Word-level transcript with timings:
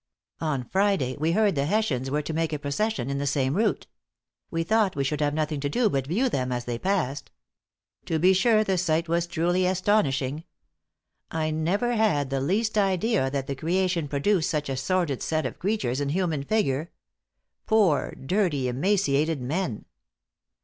On 0.39 0.63
Friday 0.63 1.15
we 1.19 1.33
heard 1.33 1.53
the 1.53 1.67
Hessians 1.67 2.09
were 2.09 2.23
to 2.23 2.33
make 2.33 2.51
a 2.51 2.57
procession 2.57 3.11
in 3.11 3.19
the 3.19 3.27
same 3.27 3.55
route. 3.55 3.85
We 4.49 4.63
thought 4.63 4.95
we 4.95 5.03
should 5.03 5.21
have 5.21 5.35
nothing 5.35 5.59
to 5.59 5.69
do 5.69 5.91
but 5.91 6.07
view 6.07 6.27
them 6.27 6.51
as 6.51 6.65
they 6.65 6.79
passed. 6.79 7.29
To 8.05 8.17
be 8.17 8.33
sure 8.33 8.63
the 8.63 8.79
sight 8.79 9.07
was 9.07 9.27
truly 9.27 9.67
astonishing. 9.67 10.43
I 11.29 11.51
never 11.51 11.93
had 11.95 12.31
the 12.31 12.41
least 12.41 12.79
idea 12.79 13.29
that 13.29 13.45
the 13.45 13.53
creation 13.53 14.07
produced 14.07 14.49
such 14.49 14.69
a 14.69 14.75
sordid 14.75 15.21
set 15.21 15.45
of 15.45 15.59
creatures 15.59 16.01
in 16.01 16.09
human 16.09 16.41
figure 16.45 16.89
poor, 17.67 18.15
dirty, 18.15 18.67
emaciated 18.67 19.39
men. 19.39 19.85